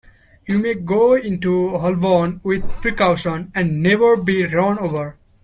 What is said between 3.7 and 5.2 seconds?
never be run over.